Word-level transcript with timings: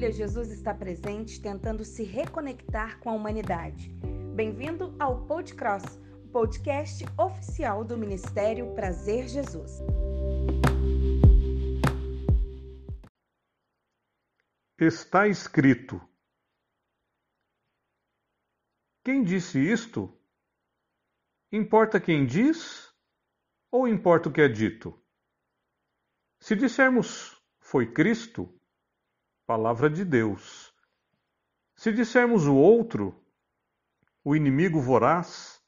dia, 0.00 0.10
Jesus 0.10 0.50
está 0.50 0.72
presente 0.72 1.42
tentando 1.42 1.84
se 1.84 2.02
reconectar 2.02 2.98
com 3.00 3.10
a 3.10 3.12
humanidade. 3.12 3.90
Bem-vindo 4.34 4.96
ao 4.98 5.26
Podcross, 5.26 5.84
o 6.24 6.28
podcast 6.28 7.04
oficial 7.18 7.84
do 7.84 7.98
Ministério 7.98 8.74
Prazer 8.74 9.28
Jesus. 9.28 9.72
Está 14.78 15.28
escrito. 15.28 16.00
Quem 19.04 19.22
disse 19.22 19.58
isto? 19.58 20.18
Importa 21.52 22.00
quem 22.00 22.24
diz 22.24 22.90
ou 23.70 23.86
importa 23.86 24.30
o 24.30 24.32
que 24.32 24.40
é 24.40 24.48
dito? 24.48 24.98
Se 26.40 26.56
dissermos 26.56 27.38
foi 27.60 27.92
Cristo, 27.92 28.59
palavra 29.50 29.90
de 29.90 30.04
Deus. 30.04 30.72
Se 31.74 31.90
dissermos 31.90 32.46
o 32.46 32.54
outro, 32.54 33.20
o 34.22 34.36
inimigo 34.36 34.80
voraz, 34.80 35.60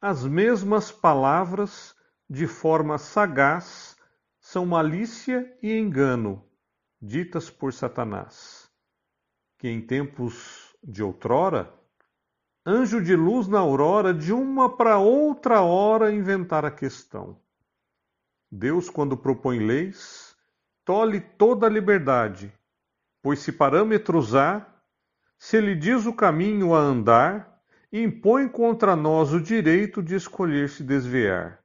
as 0.00 0.24
mesmas 0.24 0.90
palavras, 0.90 1.94
de 2.26 2.46
forma 2.46 2.96
sagaz, 2.96 3.98
são 4.40 4.64
malícia 4.64 5.54
e 5.62 5.76
engano, 5.76 6.42
ditas 7.02 7.50
por 7.50 7.74
Satanás, 7.74 8.72
que 9.58 9.68
em 9.68 9.86
tempos 9.86 10.74
de 10.82 11.02
outrora, 11.02 11.70
anjo 12.64 12.98
de 12.98 13.14
luz 13.14 13.46
na 13.46 13.58
aurora, 13.58 14.14
de 14.14 14.32
uma 14.32 14.74
para 14.74 14.96
outra 14.98 15.60
hora 15.60 16.10
inventar 16.10 16.64
a 16.64 16.70
questão. 16.70 17.38
Deus, 18.50 18.88
quando 18.88 19.18
propõe 19.18 19.58
leis, 19.58 20.34
tolhe 20.82 21.20
toda 21.20 21.66
a 21.66 21.70
liberdade, 21.70 22.50
pois 23.22 23.38
se 23.38 23.52
parâmetros 23.52 24.34
há, 24.34 24.66
se 25.38 25.56
ele 25.56 25.74
diz 25.74 26.04
o 26.06 26.12
caminho 26.12 26.74
a 26.74 26.78
andar, 26.78 27.62
impõe 27.92 28.48
contra 28.48 28.96
nós 28.96 29.32
o 29.32 29.40
direito 29.40 30.02
de 30.02 30.14
escolher 30.14 30.68
se 30.68 30.82
desviar. 30.82 31.62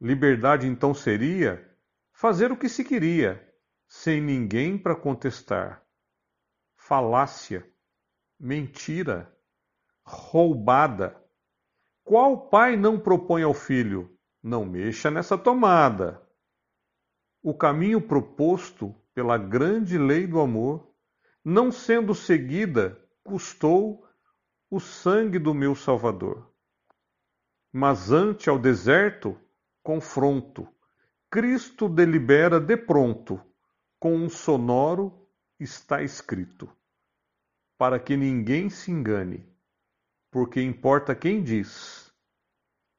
Liberdade 0.00 0.66
então 0.66 0.92
seria 0.94 1.70
fazer 2.12 2.50
o 2.50 2.56
que 2.56 2.68
se 2.68 2.84
queria, 2.84 3.46
sem 3.86 4.20
ninguém 4.20 4.78
para 4.78 4.96
contestar. 4.96 5.84
Falácia, 6.76 7.66
mentira, 8.38 9.32
roubada. 10.04 11.20
Qual 12.02 12.48
pai 12.48 12.76
não 12.76 12.98
propõe 12.98 13.42
ao 13.42 13.54
filho? 13.54 14.18
Não 14.42 14.64
mexa 14.64 15.10
nessa 15.10 15.38
tomada. 15.38 16.20
O 17.42 17.54
caminho 17.54 18.00
proposto 18.00 18.94
pela 19.14 19.36
grande 19.36 19.98
lei 19.98 20.26
do 20.26 20.40
amor, 20.40 20.94
não 21.44 21.70
sendo 21.70 22.14
seguida, 22.14 23.00
custou 23.22 24.06
o 24.70 24.80
sangue 24.80 25.38
do 25.38 25.52
meu 25.52 25.74
Salvador. 25.74 26.50
Mas 27.72 28.10
ante 28.10 28.48
ao 28.48 28.58
deserto, 28.58 29.38
confronto, 29.82 30.68
Cristo 31.30 31.88
delibera 31.88 32.60
de 32.60 32.76
pronto, 32.76 33.40
com 33.98 34.14
um 34.14 34.28
sonoro 34.28 35.26
está 35.58 36.02
escrito, 36.02 36.70
para 37.78 37.98
que 37.98 38.16
ninguém 38.16 38.68
se 38.68 38.90
engane, 38.90 39.48
porque 40.30 40.60
importa 40.60 41.14
quem 41.14 41.42
diz 41.42 42.12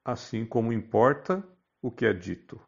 assim 0.03 0.45
como 0.45 0.73
importa 0.73 1.47
o 1.81 1.89
que 1.89 2.05
é 2.05 2.13
dito. 2.13 2.59